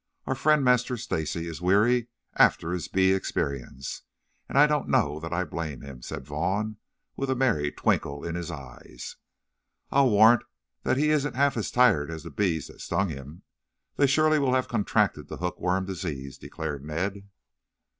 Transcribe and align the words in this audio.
Our 0.25 0.33
friend, 0.33 0.65
Master 0.65 0.97
Stacy, 0.97 1.47
is 1.47 1.61
weary 1.61 2.07
after 2.33 2.71
his 2.71 2.87
bee 2.87 3.13
experience, 3.13 4.01
and 4.49 4.57
I 4.57 4.65
don't 4.65 4.89
know 4.89 5.19
that 5.19 5.31
I 5.31 5.43
blame 5.43 5.81
him," 5.81 6.01
said 6.01 6.25
Vaughn 6.25 6.77
with 7.15 7.29
a 7.29 7.35
merry 7.35 7.71
twinkle 7.71 8.25
in 8.25 8.33
his 8.33 8.49
eyes. 8.49 9.17
"I'll 9.91 10.09
warrant 10.09 10.41
he 10.83 11.11
isn't 11.11 11.35
half 11.35 11.55
as 11.55 11.69
tired 11.69 12.09
as 12.09 12.23
the 12.23 12.31
bees 12.31 12.65
that 12.65 12.81
stung 12.81 13.09
him. 13.09 13.43
They 13.97 14.07
surely 14.07 14.39
will 14.39 14.55
have 14.55 14.67
contracted 14.67 15.27
the 15.27 15.37
hook 15.37 15.59
worm 15.61 15.85
disease," 15.85 16.39
declared 16.39 16.83
Ned. 16.83 17.29